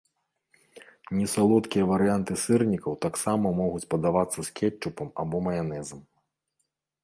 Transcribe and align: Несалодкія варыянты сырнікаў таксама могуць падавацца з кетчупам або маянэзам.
Несалодкія 1.17 1.83
варыянты 1.91 2.33
сырнікаў 2.45 2.93
таксама 3.07 3.47
могуць 3.61 3.85
падавацца 3.95 4.39
з 4.51 4.57
кетчупам 4.61 5.07
або 5.25 5.47
маянэзам. 5.49 6.01